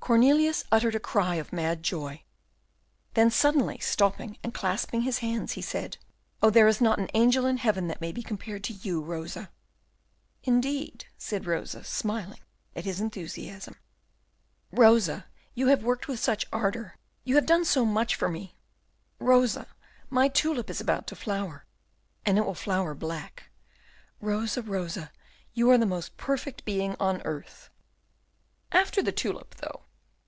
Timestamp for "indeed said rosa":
10.44-11.84